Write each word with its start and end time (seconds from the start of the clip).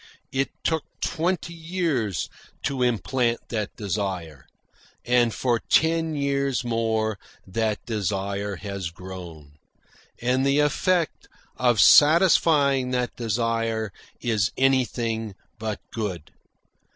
It 0.31 0.49
took 0.63 0.83
twenty 0.99 1.53
years 1.53 2.27
to 2.63 2.81
implant 2.81 3.49
that 3.49 3.75
desire; 3.75 4.47
and 5.05 5.31
for 5.31 5.59
ten 5.59 6.15
years 6.15 6.63
more 6.63 7.19
that 7.45 7.85
desire 7.85 8.55
has 8.55 8.89
grown. 8.89 9.57
And 10.19 10.43
the 10.43 10.57
effect 10.57 11.27
of 11.55 11.79
satisfying 11.79 12.89
that 12.89 13.15
desire 13.15 13.91
is 14.19 14.51
anything 14.57 15.35
but 15.59 15.79
good. 15.91 16.31